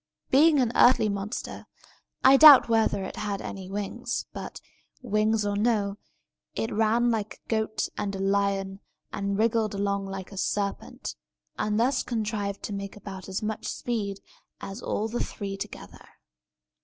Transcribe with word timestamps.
Being 0.31 0.59
an 0.59 0.71
earthly 0.73 1.09
monster, 1.09 1.67
I 2.23 2.35
doubt 2.35 2.67
whether 2.67 3.03
it 3.03 3.17
had 3.17 3.39
any 3.39 3.69
wings; 3.69 4.25
but, 4.33 4.59
wings 5.03 5.45
or 5.45 5.55
no, 5.55 5.97
it 6.55 6.73
ran 6.73 7.11
like 7.11 7.35
a 7.35 7.47
goat 7.49 7.87
and 7.99 8.15
a 8.15 8.19
lion, 8.19 8.79
and 9.13 9.37
wriggled 9.37 9.75
along 9.75 10.07
like 10.07 10.31
a 10.31 10.37
serpent, 10.37 11.13
and 11.59 11.79
thus 11.79 12.01
contrived 12.01 12.63
to 12.63 12.73
make 12.73 12.95
about 12.95 13.29
as 13.29 13.43
much 13.43 13.67
speed 13.67 14.21
as 14.59 14.81
all 14.81 15.07
the 15.07 15.23
three 15.23 15.55
together. 15.55 16.03